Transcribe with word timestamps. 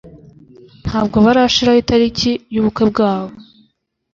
Ntabwo 0.83 1.17
barashiraho 1.25 1.77
itariki 1.83 2.31
yubukwe 2.53 2.83
bwabo. 2.91 3.33